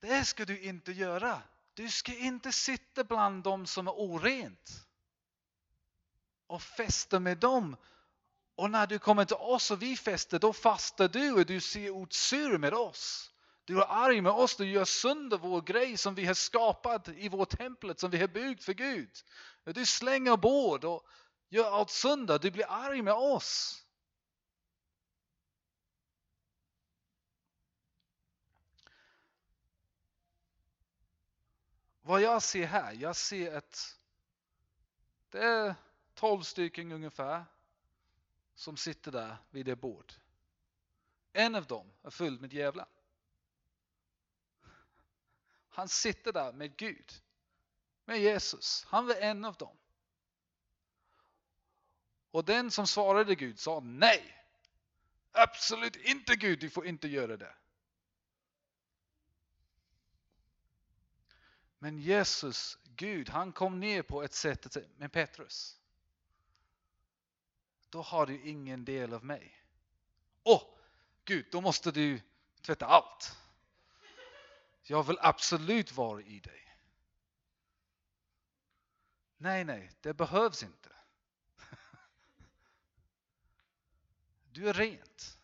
Det 0.00 0.24
ska 0.24 0.44
du 0.44 0.60
inte 0.60 0.92
göra. 0.92 1.42
Du 1.74 1.90
ska 1.90 2.14
inte 2.14 2.52
sitta 2.52 3.04
bland 3.04 3.42
dem 3.42 3.66
som 3.66 3.88
är 3.88 3.92
orent 3.92 4.86
och 6.46 6.62
festa 6.62 7.20
med 7.20 7.38
dem. 7.38 7.76
Och 8.54 8.70
när 8.70 8.86
du 8.86 8.98
kommer 8.98 9.24
till 9.24 9.36
oss 9.36 9.70
och 9.70 9.82
vi 9.82 9.96
festar, 9.96 10.38
då 10.38 10.52
fastar 10.52 11.08
du 11.08 11.32
och 11.32 11.46
du 11.46 11.60
ser 11.60 12.02
ut 12.02 12.12
sur 12.12 12.58
med 12.58 12.74
oss. 12.74 13.32
Du 13.68 13.80
är 13.80 13.86
arg 13.88 14.20
med 14.20 14.32
oss, 14.32 14.56
du 14.56 14.70
gör 14.70 14.84
sönder 14.84 15.38
vår 15.38 15.60
grej 15.60 15.96
som 15.96 16.14
vi 16.14 16.24
har 16.24 16.34
skapat 16.34 17.08
i 17.08 17.28
vårt 17.28 17.58
templet 17.58 18.00
som 18.00 18.10
vi 18.10 18.18
har 18.18 18.28
byggt 18.28 18.64
för 18.64 18.74
Gud. 18.74 19.10
Du 19.64 19.86
slänger 19.86 20.36
bord 20.36 20.84
och 20.84 21.06
gör 21.48 21.70
allt 21.70 21.90
sönder, 21.90 22.38
du 22.38 22.50
blir 22.50 22.66
arg 22.68 23.02
med 23.02 23.14
oss. 23.14 23.84
Vad 32.00 32.22
jag 32.22 32.42
ser 32.42 32.66
här, 32.66 32.92
jag 32.92 33.16
ser 33.16 33.56
att 33.56 33.98
det 35.30 35.44
är 35.44 35.74
tolv 36.14 36.42
stycken 36.42 36.92
ungefär 36.92 37.44
som 38.54 38.76
sitter 38.76 39.12
där 39.12 39.36
vid 39.50 39.66
det 39.66 39.76
bord. 39.76 40.12
En 41.32 41.54
av 41.54 41.66
dem 41.66 41.92
är 42.02 42.10
full 42.10 42.40
med 42.40 42.52
djävulen. 42.52 42.86
Han 45.78 45.88
sitter 45.88 46.32
där 46.32 46.52
med 46.52 46.76
Gud, 46.76 47.12
med 48.04 48.20
Jesus. 48.20 48.84
Han 48.88 49.06
var 49.06 49.14
en 49.14 49.44
av 49.44 49.54
dem. 49.54 49.76
Och 52.30 52.44
den 52.44 52.70
som 52.70 52.86
svarade 52.86 53.34
Gud 53.34 53.58
sa 53.58 53.80
nej. 53.80 54.44
Absolut 55.32 55.96
inte 55.96 56.36
Gud, 56.36 56.60
du 56.60 56.70
får 56.70 56.86
inte 56.86 57.08
göra 57.08 57.36
det. 57.36 57.54
Men 61.78 61.98
Jesus, 61.98 62.78
Gud, 62.84 63.28
han 63.28 63.52
kom 63.52 63.80
ner 63.80 64.02
på 64.02 64.22
ett 64.22 64.34
sätt 64.34 64.76
med 64.96 65.12
Petrus. 65.12 65.80
Då 67.88 68.02
har 68.02 68.26
du 68.26 68.48
ingen 68.48 68.84
del 68.84 69.14
av 69.14 69.24
mig. 69.24 69.62
Åh, 70.42 70.56
oh, 70.56 70.78
Gud, 71.24 71.46
då 71.50 71.60
måste 71.60 71.90
du 71.90 72.20
tvätta 72.62 72.86
allt. 72.86 73.38
Jag 74.90 75.02
vill 75.02 75.18
absolut 75.20 75.92
vara 75.92 76.22
i 76.22 76.40
dig. 76.40 76.76
Nej, 79.36 79.64
nej, 79.64 79.90
det 80.00 80.14
behövs 80.14 80.62
inte. 80.62 80.96
Du 84.52 84.68
är 84.68 84.72
rent. 84.72 85.38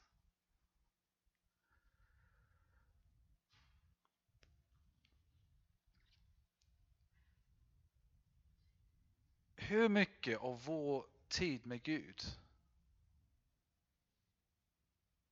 Hur 9.54 9.88
mycket 9.88 10.38
av 10.38 10.64
vår 10.64 11.06
tid 11.28 11.66
med 11.66 11.82
Gud 11.82 12.22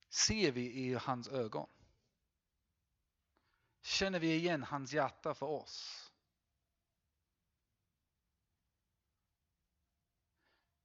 ser 0.09 0.52
vi 0.52 0.73
i 0.73 0.95
hans 0.95 1.28
ögon? 1.28 1.69
Känner 3.82 4.20
vi 4.20 4.34
igen 4.34 4.62
hans 4.62 4.92
hjärta 4.92 5.34
för 5.34 5.46
oss? 5.46 6.12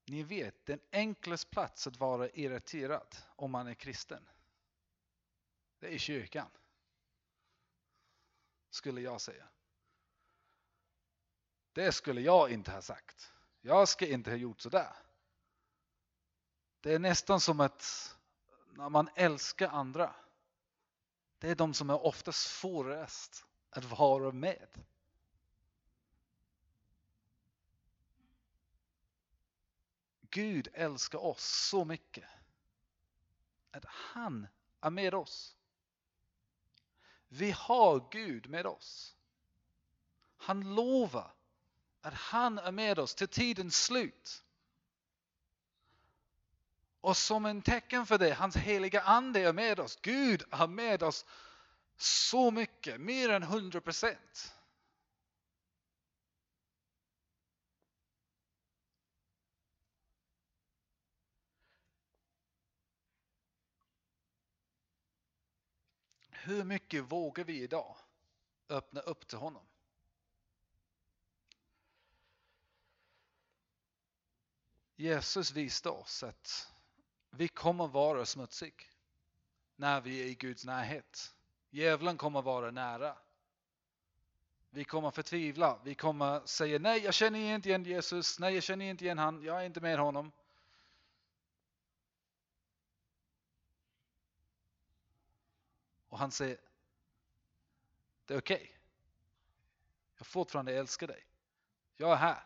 Ni 0.06 0.22
vet, 0.22 0.66
den 0.66 0.80
enklaste 0.92 1.50
plats 1.50 1.86
att 1.86 1.96
vara 1.96 2.28
irriterad 2.28 3.16
om 3.36 3.50
man 3.50 3.66
är 3.66 3.74
kristen, 3.74 4.28
det 5.78 5.94
är 5.94 5.98
kyrkan. 5.98 6.50
Skulle 8.70 9.00
jag 9.00 9.20
säga. 9.20 9.48
Det 11.72 11.92
skulle 11.92 12.20
jag 12.20 12.50
inte 12.50 12.70
ha 12.70 12.82
sagt. 12.82 13.32
Jag 13.60 13.88
ska 13.88 14.06
inte 14.06 14.30
ha 14.30 14.36
gjort 14.36 14.60
sådär. 14.60 14.96
Det 16.80 16.94
är 16.94 16.98
nästan 16.98 17.40
som 17.40 17.60
att 17.60 18.16
när 18.72 18.88
man 18.88 19.08
älskar 19.14 19.68
andra, 19.68 20.14
det 21.38 21.50
är 21.50 21.54
de 21.54 21.74
som 21.74 21.90
är 21.90 22.06
oftast 22.06 22.58
svårast 22.58 23.46
att 23.70 23.84
vara 23.84 24.32
med. 24.32 24.68
Gud 30.30 30.68
älskar 30.72 31.18
oss 31.18 31.68
så 31.68 31.84
mycket 31.84 32.24
att 33.70 33.84
han 33.84 34.48
är 34.80 34.90
med 34.90 35.14
oss. 35.14 35.56
Vi 37.28 37.50
har 37.50 38.08
Gud 38.10 38.48
med 38.48 38.66
oss. 38.66 39.16
Han 40.36 40.74
lovar 40.74 41.34
att 42.00 42.14
han 42.14 42.58
är 42.58 42.72
med 42.72 42.98
oss 42.98 43.14
till 43.14 43.28
tidens 43.28 43.84
slut. 43.84 44.44
Och 47.08 47.16
som 47.16 47.46
en 47.46 47.62
tecken 47.62 48.06
för 48.06 48.18
det, 48.18 48.34
hans 48.34 48.56
heliga 48.56 49.00
ande 49.00 49.40
är 49.40 49.52
med 49.52 49.80
oss. 49.80 49.98
Gud 50.02 50.42
är 50.50 50.66
med 50.66 51.02
oss 51.02 51.26
så 51.96 52.50
mycket, 52.50 53.00
mer 53.00 53.28
än 53.28 53.42
100 53.42 53.80
procent. 53.80 54.54
Hur 66.30 66.64
mycket 66.64 67.04
vågar 67.04 67.44
vi 67.44 67.62
idag 67.62 67.96
öppna 68.68 69.00
upp 69.00 69.28
till 69.28 69.38
honom? 69.38 69.66
Jesus 74.96 75.50
visade 75.50 75.96
oss 75.96 76.22
att 76.22 76.72
vi 77.38 77.48
kommer 77.48 77.86
vara 77.86 78.26
smutsig 78.26 78.90
när 79.76 80.00
vi 80.00 80.22
är 80.22 80.26
i 80.26 80.34
Guds 80.34 80.64
närhet. 80.64 81.34
Djävulen 81.70 82.16
kommer 82.16 82.42
vara 82.42 82.70
nära. 82.70 83.16
Vi 84.70 84.84
kommer 84.84 85.10
förtvivla. 85.10 85.80
Vi 85.84 85.94
kommer 85.94 86.46
säga 86.46 86.78
nej, 86.78 87.04
jag 87.04 87.14
känner 87.14 87.54
inte 87.54 87.68
igen 87.68 87.84
Jesus. 87.84 88.38
Nej, 88.38 88.54
jag 88.54 88.62
känner 88.62 88.84
inte 88.84 89.04
igen 89.04 89.18
han. 89.18 89.42
Jag 89.42 89.60
är 89.60 89.66
inte 89.66 89.80
med 89.80 89.98
honom. 89.98 90.32
Och 96.08 96.18
han 96.18 96.30
säger, 96.30 96.58
det 98.24 98.34
är 98.34 98.38
okej. 98.38 98.56
Okay. 98.56 98.68
Jag 100.16 100.26
fortfarande 100.26 100.72
älskar 100.74 101.06
dig. 101.06 101.26
Jag 101.96 102.12
är 102.12 102.16
här. 102.16 102.42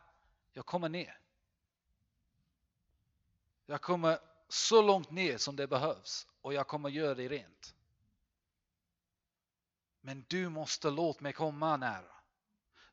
Jag 0.52 0.66
kommer 0.66 0.88
ner. 0.88 1.18
Jag 3.66 3.81
kommer 3.81 4.31
så 4.52 4.82
långt 4.82 5.10
ner 5.10 5.38
som 5.38 5.56
det 5.56 5.66
behövs 5.66 6.26
och 6.42 6.54
jag 6.54 6.66
kommer 6.66 6.88
göra 6.88 7.14
dig 7.14 7.28
rent. 7.28 7.74
Men 10.00 10.24
du 10.28 10.48
måste 10.48 10.90
låta 10.90 11.22
mig 11.22 11.32
komma 11.32 11.76
nära. 11.76 12.12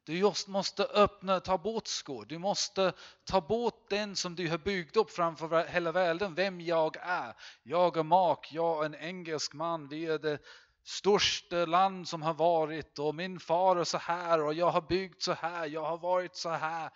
Du 0.04 0.17
just 0.17 0.48
måste 0.48 0.84
öppna, 0.84 1.39
ta 1.39 1.58
bort 1.58 1.88
skor. 1.88 2.26
Du 2.26 2.38
måste 2.38 2.93
ta 3.24 3.41
bort 3.41 3.89
den 3.89 4.15
som 4.15 4.36
du 4.36 4.50
har 4.50 4.58
byggt 4.58 4.98
upp 4.98 5.12
framför 5.12 5.65
hela 5.67 5.91
världen, 5.91 6.36
vem 6.36 6.62
jag 6.62 6.98
är. 7.02 7.36
Jag 7.63 7.98
är 7.98 8.04
mak, 8.04 8.52
jag 8.52 8.82
är 8.82 8.86
en 8.86 8.95
engelsk 8.95 9.54
man, 9.54 9.88
vi 9.88 10.06
är 10.06 10.19
det 10.19 10.39
största 10.84 11.65
land 11.65 12.08
som 12.08 12.22
har 12.22 12.34
varit 12.34 13.00
och 13.00 13.15
min 13.15 13.39
far 13.39 13.76
är 13.76 13.84
så 13.84 13.98
här 13.98 14.41
och 14.41 14.54
jag 14.54 14.72
har 14.72 14.82
byggt 14.82 15.22
så 15.22 15.34
här, 15.34 15.67
jag 15.67 15.86
har 15.86 15.98
varit 15.98 16.36
så 16.36 16.50
här. 16.50 16.91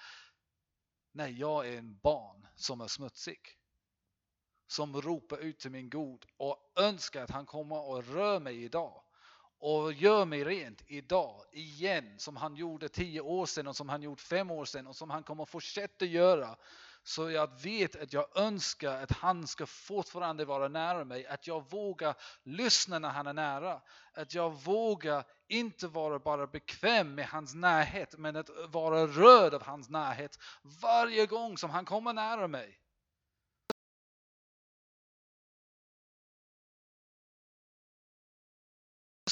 Nej, 1.12 1.40
jag 1.40 1.68
är 1.68 1.78
en 1.78 1.98
barn 1.98 2.48
som 2.56 2.82
är 2.82 2.88
smutsig 2.88 3.58
som 4.74 5.02
ropar 5.02 5.38
ut 5.38 5.60
till 5.60 5.72
min 5.72 5.90
God 5.90 6.26
och 6.38 6.74
önskar 6.76 7.24
att 7.24 7.30
han 7.30 7.46
kommer 7.46 7.88
och 7.88 8.08
rör 8.08 8.40
mig 8.40 8.64
idag 8.64 9.02
och 9.60 9.94
gör 9.94 10.26
mig 10.26 10.44
rent 10.44 10.84
idag 10.88 11.42
igen 11.52 12.16
som 12.18 12.36
han 12.36 12.56
gjorde 12.56 12.90
tio 12.90 13.22
år 13.22 13.46
sedan 13.46 13.68
och 13.68 13.76
som 13.76 13.90
han 13.90 14.02
gjort 14.02 14.22
fem 14.22 14.52
år 14.52 14.66
sedan 14.66 14.88
och 14.88 14.96
som 14.96 15.10
han 15.10 15.24
kommer 15.24 15.46
fortsätta 15.46 16.06
göra. 16.06 16.56
Så 17.04 17.32
jag 17.32 17.62
vet 17.62 17.96
att 17.96 18.14
jag 18.14 18.38
önskar 18.38 19.04
att 19.04 19.12
han 19.12 19.48
ska 19.48 19.66
fortfarande 19.66 20.46
vara 20.46 20.68
nära 20.68 21.04
mig, 21.04 21.28
att 21.28 21.48
jag 21.48 21.70
vågar 21.70 22.16
lyssna 22.44 23.00
när 23.00 23.10
han 23.10 23.28
är 23.28 23.34
nära, 23.34 23.82
att 24.14 24.34
jag 24.34 24.64
vågar 24.64 25.24
inte 25.48 25.88
vara 25.88 26.20
bara 26.20 26.48
bekväm 26.48 27.16
med 27.16 27.28
hans 27.28 27.56
närhet 27.56 28.18
men 28.18 28.36
att 28.36 28.50
vara 28.70 29.08
rörd 29.08 29.54
av 29.54 29.64
hans 29.64 29.90
närhet 29.90 30.40
varje 30.82 31.26
gång 31.26 31.58
som 31.58 31.70
han 31.70 31.86
kommer 31.86 32.14
nära 32.14 32.48
mig. 32.48 32.83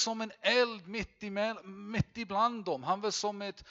Som 0.02 0.22
en 0.22 0.32
eld 0.42 0.88
mitt, 0.88 1.24
i, 1.24 1.30
mitt 1.64 2.18
ibland 2.18 2.66
dem. 2.66 2.84
Han 2.84 3.02
var 3.02 3.12
som 3.12 3.42
ett... 3.42 3.66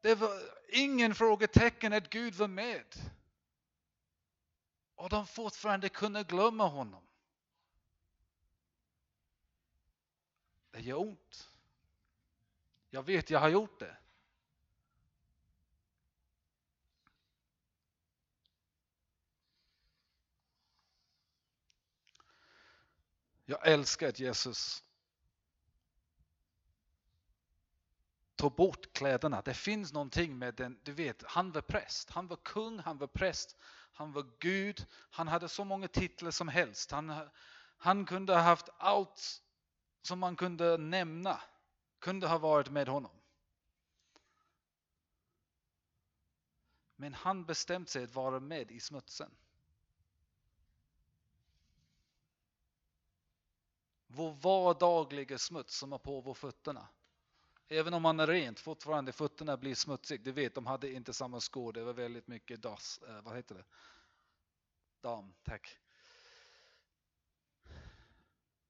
Det 0.00 0.14
var 0.14 0.42
ingen 0.68 1.14
frågetecken 1.14 1.92
att 1.92 2.10
Gud 2.10 2.34
var 2.34 2.48
med. 2.48 2.94
Och 4.94 5.08
de 5.08 5.26
fortfarande 5.26 5.88
kunde 5.88 6.22
glömma 6.22 6.66
honom. 6.66 7.02
Det 10.70 10.80
gör 10.80 11.00
ont. 11.00 11.50
Jag 12.90 13.02
vet, 13.02 13.30
jag 13.30 13.40
har 13.40 13.48
gjort 13.48 13.80
det. 13.80 13.96
Jag 23.48 23.66
älskar 23.66 24.08
att 24.08 24.18
Jesus 24.18 24.84
tog 28.36 28.54
bort 28.54 28.92
kläderna. 28.92 29.42
Det 29.42 29.54
finns 29.54 29.92
någonting 29.92 30.38
med 30.38 30.54
den, 30.54 30.80
du 30.82 30.92
vet, 30.92 31.22
han 31.26 31.52
var 31.52 31.60
präst, 31.60 32.10
han 32.10 32.26
var 32.26 32.36
kung, 32.36 32.78
han 32.78 32.98
var 32.98 33.06
präst, 33.06 33.56
han 33.92 34.12
var 34.12 34.26
Gud, 34.38 34.86
han 34.92 35.28
hade 35.28 35.48
så 35.48 35.64
många 35.64 35.88
titlar 35.88 36.30
som 36.30 36.48
helst. 36.48 36.90
Han, 36.90 37.14
han 37.76 38.06
kunde 38.06 38.34
ha 38.34 38.40
haft 38.40 38.68
allt 38.78 39.42
som 40.02 40.18
man 40.18 40.36
kunde 40.36 40.76
nämna, 40.78 41.40
kunde 41.98 42.26
ha 42.26 42.38
varit 42.38 42.70
med 42.70 42.88
honom. 42.88 43.20
Men 46.96 47.14
han 47.14 47.44
bestämde 47.44 47.90
sig 47.90 48.04
att 48.04 48.14
vara 48.14 48.40
med 48.40 48.70
i 48.70 48.80
smutsen. 48.80 49.30
Vår 54.16 54.32
vardagliga 54.32 55.38
smuts 55.38 55.76
som 55.76 55.92
är 55.92 55.98
på 55.98 56.20
våra 56.20 56.34
fötterna. 56.34 56.88
Även 57.68 57.94
om 57.94 58.02
man 58.02 58.20
är 58.20 58.26
rent, 58.26 58.60
fortfarande 58.60 59.12
fötterna 59.12 59.56
blir 59.56 59.74
smutsiga. 59.74 60.22
Du 60.24 60.32
vet, 60.32 60.54
de 60.54 60.66
hade 60.66 60.92
inte 60.92 61.12
samma 61.12 61.40
skor, 61.40 61.72
det 61.72 61.84
var 61.84 61.92
väldigt 61.92 62.26
mycket 62.26 62.62
dass. 62.62 62.98
eh, 62.98 63.22
vad 63.22 63.36
heter 63.36 63.54
det? 63.54 63.64
Dam, 65.00 65.34
tack. 65.42 65.78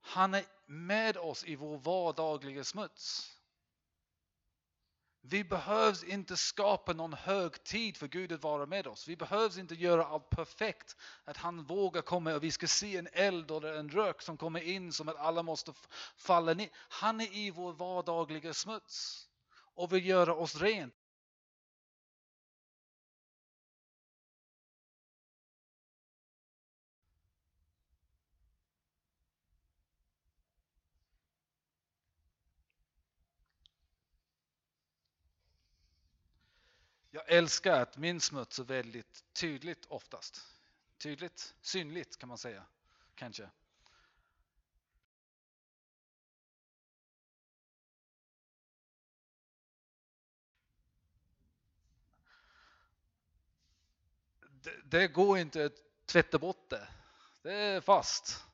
Han 0.01 0.35
är 0.35 0.45
med 0.67 1.17
oss 1.17 1.45
i 1.45 1.57
vår 1.57 1.79
vardagliga 1.79 2.65
smuts. 2.65 3.36
Vi 5.29 5.45
behövs 5.45 6.05
inte 6.05 6.37
skapa 6.37 6.93
någon 6.93 7.13
högtid 7.13 7.97
för 7.97 8.09
Gud 8.09 8.33
att 8.33 8.43
vara 8.43 8.67
med 8.67 8.87
oss. 8.87 9.09
Vi 9.09 9.17
behövs 9.17 9.59
inte 9.59 9.75
göra 9.75 10.07
allt 10.07 10.31
perfekt. 10.31 10.97
Att 11.25 11.37
han 11.37 11.65
vågar 11.65 12.03
komma 12.03 12.35
och 12.35 12.45
vi 12.45 12.51
ska 12.51 12.67
se 12.67 12.97
en 12.97 13.09
eld 13.13 13.51
eller 13.51 13.75
en 13.75 13.89
rök 13.89 14.23
som 14.23 14.37
kommer 14.37 14.61
in 14.61 14.93
som 14.93 15.09
att 15.09 15.17
alla 15.17 15.43
måste 15.43 15.73
falla 16.17 16.55
ner. 16.55 16.69
Han 16.75 17.21
är 17.21 17.37
i 17.37 17.51
vår 17.51 17.73
vardagliga 17.73 18.55
smuts 18.55 19.29
och 19.75 19.93
vill 19.93 20.07
göra 20.07 20.35
oss 20.35 20.57
rent. 20.57 20.95
Jag 37.17 37.29
älskar 37.29 37.81
att 37.81 37.97
min 37.97 38.21
smuts 38.21 38.59
är 38.59 38.65
väldigt 38.65 39.25
tydligt 39.33 39.87
oftast. 39.87 40.47
Tydligt, 40.99 41.55
synligt 41.61 42.17
kan 42.17 42.29
man 42.29 42.39
säga, 42.39 42.67
kanske. 43.15 43.51
Det, 54.41 54.81
det 54.85 55.09
går 55.09 55.39
inte 55.39 55.65
att 55.65 56.07
tvätta 56.07 56.39
bort 56.39 56.71
det. 56.71 56.89
Det 57.43 57.53
är 57.53 57.81
fast. 57.81 58.45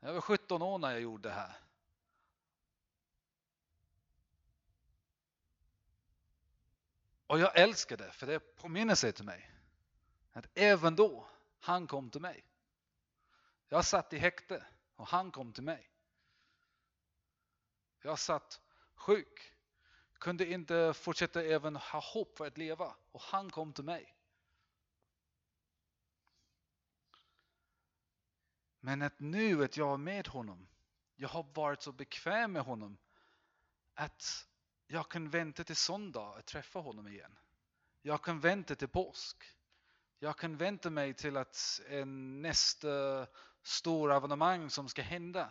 Jag 0.00 0.12
var 0.12 0.20
17 0.20 0.62
år 0.62 0.78
när 0.78 0.90
jag 0.90 1.00
gjorde 1.00 1.28
det 1.28 1.34
här. 1.34 1.67
Och 7.28 7.38
jag 7.38 7.58
älskar 7.58 7.96
det, 7.96 8.12
för 8.12 8.26
det 8.26 8.56
påminner 8.56 8.94
sig 8.94 9.12
till 9.12 9.24
mig. 9.24 9.50
Att 10.32 10.48
även 10.54 10.96
då, 10.96 11.28
han 11.58 11.86
kom 11.86 12.10
till 12.10 12.20
mig. 12.20 12.44
Jag 13.68 13.84
satt 13.84 14.12
i 14.12 14.18
häkte 14.18 14.66
och 14.96 15.06
han 15.06 15.30
kom 15.30 15.52
till 15.52 15.62
mig. 15.62 15.90
Jag 18.02 18.18
satt 18.18 18.60
sjuk, 18.94 19.54
kunde 20.12 20.46
inte 20.46 20.94
fortsätta 20.94 21.42
även 21.42 21.76
ha 21.76 22.00
hopp 22.00 22.38
för 22.38 22.46
att 22.46 22.58
leva 22.58 22.96
och 23.12 23.20
han 23.20 23.50
kom 23.50 23.72
till 23.72 23.84
mig. 23.84 24.14
Men 28.80 29.02
att 29.02 29.20
nu 29.20 29.64
att 29.64 29.76
jag 29.76 29.92
är 29.92 29.96
med 29.96 30.28
honom, 30.28 30.68
jag 31.16 31.28
har 31.28 31.46
varit 31.54 31.82
så 31.82 31.92
bekväm 31.92 32.52
med 32.52 32.62
honom 32.62 32.98
att 33.94 34.47
jag 34.90 35.08
kan 35.08 35.30
vänta 35.30 35.64
till 35.64 35.76
söndag 35.76 36.34
att 36.38 36.46
träffa 36.46 36.78
honom 36.78 37.08
igen. 37.08 37.38
Jag 38.02 38.22
kan 38.22 38.40
vänta 38.40 38.74
till 38.74 38.88
påsk. 38.88 39.44
Jag 40.18 40.36
kan 40.36 40.56
vänta 40.56 40.90
mig 40.90 41.14
till 41.14 41.36
att 41.36 41.80
en 41.88 42.42
nästa 42.42 43.26
stor 43.62 44.12
evenemang 44.12 44.70
som 44.70 44.88
ska 44.88 45.02
hända. 45.02 45.50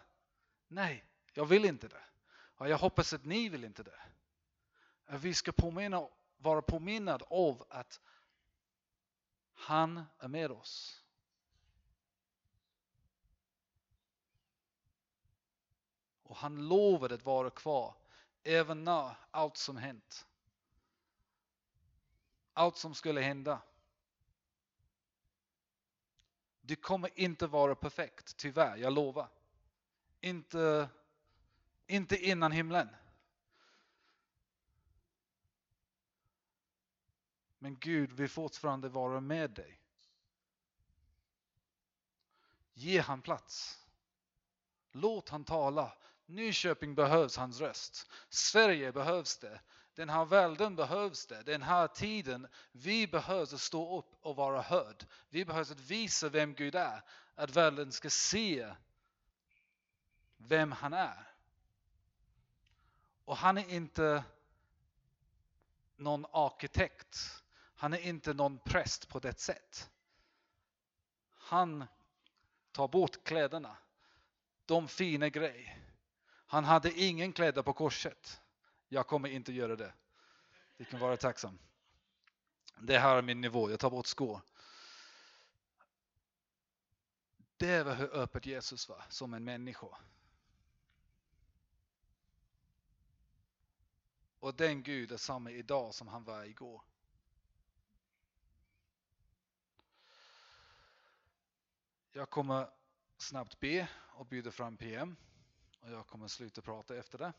Nej, 0.67 1.05
jag 1.33 1.45
vill 1.45 1.65
inte 1.65 1.87
det. 1.87 2.03
Och 2.55 2.69
jag 2.69 2.77
hoppas 2.77 3.13
att 3.13 3.25
ni 3.25 3.49
vill 3.49 3.63
inte 3.63 3.83
det. 3.83 3.99
Att 5.05 5.21
vi 5.21 5.33
ska 5.33 5.51
påminna, 5.51 6.07
vara 6.37 6.61
påminnade 6.61 7.25
av 7.25 7.65
att 7.69 8.01
han 9.53 10.03
är 10.19 10.27
med 10.27 10.51
oss. 10.51 11.03
Och 16.23 16.35
han 16.35 16.67
lovade 16.67 17.15
att 17.15 17.25
vara 17.25 17.49
kvar 17.49 18.06
även 18.47 18.83
när 18.83 19.15
allt 19.31 19.57
som 19.57 19.77
hänt. 19.77 20.25
Allt 22.53 22.77
som 22.77 22.95
skulle 22.95 23.21
hända. 23.21 23.61
Det 26.61 26.75
kommer 26.75 27.19
inte 27.19 27.47
vara 27.47 27.75
perfekt, 27.75 28.37
tyvärr, 28.37 28.77
jag 28.77 28.93
lovar. 28.93 29.29
Inte, 30.21 30.89
inte 31.87 32.17
innan 32.17 32.51
himlen. 32.51 32.89
Men 37.59 37.79
Gud 37.79 38.11
vill 38.11 38.29
fortfarande 38.29 38.89
vara 38.89 39.21
med 39.21 39.51
dig. 39.51 39.81
Ge 42.73 42.99
han 42.99 43.21
plats. 43.21 43.85
Låt 44.91 45.29
han 45.29 45.43
tala. 45.43 45.97
Nyköping 46.27 46.95
behövs 46.95 47.37
hans 47.37 47.59
röst. 47.59 48.09
Sverige 48.29 48.91
behövs 48.91 49.37
det. 49.37 49.61
Den 49.95 50.09
här 50.09 50.25
världen 50.25 50.75
behövs 50.75 51.25
det. 51.25 51.43
Den 51.43 51.61
här 51.61 51.87
tiden, 51.87 52.47
vi 52.71 53.07
behöver 53.07 53.57
stå 53.57 53.99
upp 53.99 54.15
och 54.21 54.35
vara 54.35 54.61
hörd. 54.61 55.05
Vi 55.29 55.45
behöver 55.45 55.71
att 55.71 55.79
visa 55.79 56.29
vem 56.29 56.53
Gud 56.53 56.75
är. 56.75 57.03
Att 57.35 57.55
världen 57.55 57.91
ska 57.91 58.09
se 58.09 58.73
vem 60.37 60.71
han 60.71 60.93
är. 60.93 61.33
Och 63.25 63.37
han 63.37 63.57
är 63.57 63.69
inte 63.69 64.23
någon 65.95 66.25
arkitekt. 66.31 67.43
Han 67.75 67.93
är 67.93 67.99
inte 67.99 68.33
någon 68.33 68.59
präst 68.59 69.09
på 69.09 69.19
det 69.19 69.39
sätt. 69.39 69.89
Han 71.29 71.85
tar 72.71 72.87
bort 72.87 73.23
kläderna. 73.23 73.77
De 74.65 74.87
fina 74.87 75.29
grejer 75.29 75.86
han 76.47 76.63
hade 76.63 76.99
ingen 77.01 77.33
kläder 77.33 77.63
på 77.63 77.73
korset. 77.73 78.41
Jag 78.89 79.07
kommer 79.07 79.29
inte 79.29 79.53
göra 79.53 79.75
det. 79.75 79.93
Du 80.77 80.85
kan 80.85 80.99
vara 80.99 81.17
tacksam. 81.17 81.59
Det 82.79 82.99
här 82.99 83.17
är 83.17 83.21
min 83.21 83.41
nivå, 83.41 83.69
jag 83.69 83.79
tar 83.79 83.89
bort 83.89 84.07
skor. 84.07 84.41
Det 87.57 87.83
var 87.83 87.95
hur 87.95 88.15
öppet 88.15 88.45
Jesus 88.45 88.89
var 88.89 89.05
som 89.09 89.33
en 89.33 89.43
människa. 89.43 89.87
Och 94.39 94.55
den 94.55 94.83
Gud 94.83 95.11
är 95.11 95.17
samma 95.17 95.51
idag 95.51 95.95
som 95.95 96.07
han 96.07 96.23
var 96.23 96.43
igår. 96.43 96.81
Jag 102.11 102.29
kommer 102.29 102.69
snabbt 103.17 103.59
be 103.59 103.89
och 104.13 104.25
bjuda 104.25 104.51
fram 104.51 104.77
PM. 104.77 105.15
Och 105.79 105.91
jag 105.91 106.07
kommer 106.07 106.27
sluta 106.27 106.61
prata 106.61 106.95
efter 106.95 107.17
det. 107.17 107.33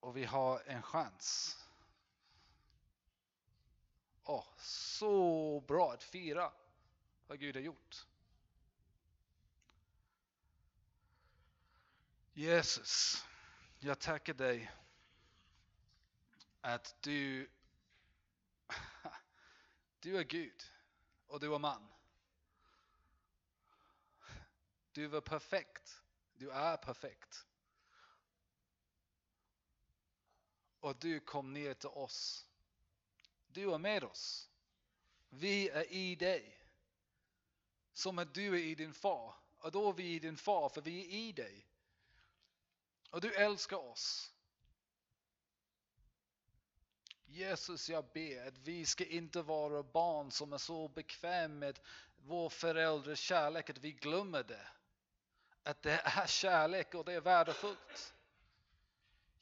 Och 0.00 0.16
vi 0.16 0.24
har 0.24 0.62
en 0.66 0.82
chans. 0.82 1.56
Åh, 4.24 4.44
så 4.58 5.60
bra 5.60 5.92
att 5.92 6.02
fira 6.02 6.52
vad 7.26 7.38
Gud 7.38 7.56
har 7.56 7.62
gjort. 7.62 8.06
Jesus, 12.32 13.24
jag 13.78 13.98
tackar 13.98 14.34
dig 14.34 14.72
att 16.60 16.96
du, 17.00 17.50
du 20.00 20.18
är 20.18 20.24
Gud 20.24 20.62
och 21.26 21.40
du 21.40 21.54
är 21.54 21.58
man. 21.58 21.88
Du 24.92 25.06
var 25.06 25.20
perfekt. 25.20 26.02
Du 26.34 26.50
är 26.50 26.76
perfekt. 26.76 27.46
Och 30.80 30.96
du 30.96 31.20
kom 31.20 31.52
ner 31.52 31.74
till 31.74 31.88
oss. 31.88 32.46
Du 33.46 33.74
är 33.74 33.78
med 33.78 34.04
oss. 34.04 34.48
Vi 35.28 35.68
är 35.68 35.92
i 35.92 36.14
dig. 36.14 36.56
Som 37.92 38.18
att 38.18 38.34
du 38.34 38.54
är 38.54 38.64
i 38.64 38.74
din 38.74 38.94
far. 38.94 39.34
Och 39.58 39.72
då 39.72 39.88
är 39.88 39.92
vi 39.92 40.14
i 40.14 40.18
din 40.18 40.36
far 40.36 40.68
för 40.68 40.80
vi 40.80 41.00
är 41.00 41.28
i 41.28 41.32
dig. 41.32 41.66
Och 43.10 43.20
du 43.20 43.34
älskar 43.34 43.76
oss. 43.76 44.32
Jesus, 47.24 47.90
jag 47.90 48.04
ber 48.12 48.48
att 48.48 48.58
vi 48.58 48.86
ska 48.86 49.04
inte 49.04 49.42
vara 49.42 49.82
barn 49.82 50.30
som 50.30 50.52
är 50.52 50.58
så 50.58 50.88
bekväma 50.88 51.54
med 51.54 51.80
vår 52.16 52.48
förälders 52.48 53.18
kärlek 53.18 53.70
att 53.70 53.78
vi 53.78 53.92
glömmer 53.92 54.42
det 54.42 54.66
att 55.62 55.82
det 55.82 56.00
är 56.04 56.26
kärlek 56.26 56.94
och 56.94 57.04
det 57.04 57.12
är 57.12 57.20
värdefullt. 57.20 58.14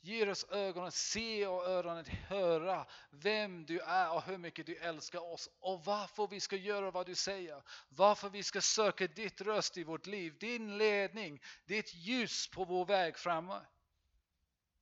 Ge 0.00 0.30
oss 0.30 0.44
ögon 0.50 0.84
att 0.84 0.94
se 0.94 1.46
och 1.46 1.66
öron 1.66 1.98
att 1.98 2.08
höra 2.08 2.86
vem 3.10 3.66
du 3.66 3.80
är 3.80 4.12
och 4.12 4.22
hur 4.22 4.38
mycket 4.38 4.66
du 4.66 4.76
älskar 4.76 5.32
oss 5.32 5.50
och 5.60 5.84
varför 5.84 6.26
vi 6.26 6.40
ska 6.40 6.56
göra 6.56 6.90
vad 6.90 7.06
du 7.06 7.14
säger. 7.14 7.62
Varför 7.88 8.28
vi 8.28 8.42
ska 8.42 8.60
söka 8.60 9.06
ditt 9.06 9.40
röst 9.40 9.76
i 9.76 9.84
vårt 9.84 10.06
liv, 10.06 10.38
din 10.38 10.78
ledning, 10.78 11.42
ditt 11.64 11.94
ljus 11.94 12.48
på 12.48 12.64
vår 12.64 12.84
väg 12.84 13.18
framåt. 13.18 13.62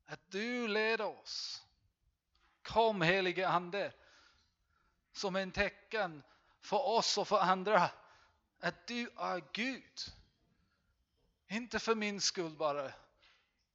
Att 0.06 0.20
du 0.30 0.68
leder 0.68 1.06
oss. 1.20 1.62
Kom 2.62 3.02
helige 3.02 3.48
Ande 3.48 3.92
som 5.12 5.36
en 5.36 5.52
tecken 5.52 6.22
för 6.60 6.86
oss 6.86 7.18
och 7.18 7.28
för 7.28 7.38
andra 7.38 7.90
att 8.60 8.86
du 8.86 9.10
är 9.16 9.42
Gud. 9.52 10.00
Inte 11.48 11.78
för 11.78 11.94
min 11.94 12.20
skull 12.20 12.56
bara, 12.56 12.92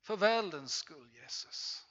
För 0.01 0.17
världens 0.17 0.75
skull, 0.75 1.13
Jesus. 1.13 1.87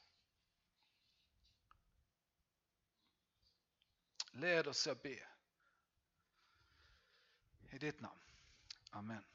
Led 4.33 4.69
oss, 4.69 4.87
jag 4.87 4.97
ber. 4.97 5.29
I 7.71 7.79
ditt 7.79 8.01
namn. 8.01 8.21
Amen. 8.91 9.30